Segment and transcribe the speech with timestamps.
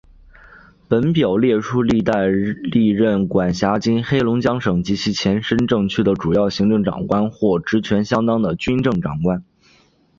[0.87, 9.43] 本表列出历代历任管辖今黑龙江省及其前身政区的主要行政长官或职权相当的军政长官。